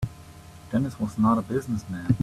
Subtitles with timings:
[0.71, 2.15] Dennis was not a business man.